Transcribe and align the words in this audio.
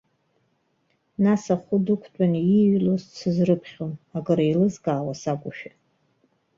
Нас 1.23 1.43
ахәы 1.53 1.77
дықәтәаны 1.85 2.39
ииҩлоз 2.57 3.03
дсызрыԥхьон, 3.09 3.93
акыр 4.17 4.39
еилызкаауа 4.45 5.13
сакәушәа. 5.21 5.71